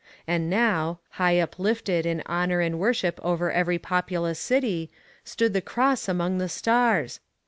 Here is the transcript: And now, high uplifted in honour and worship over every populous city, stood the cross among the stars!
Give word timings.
And 0.25 0.49
now, 0.49 0.97
high 1.21 1.37
uplifted 1.39 2.07
in 2.07 2.23
honour 2.27 2.59
and 2.59 2.79
worship 2.79 3.19
over 3.21 3.51
every 3.51 3.77
populous 3.77 4.39
city, 4.39 4.89
stood 5.23 5.53
the 5.53 5.61
cross 5.61 6.09
among 6.09 6.39
the 6.39 6.49
stars! 6.49 7.19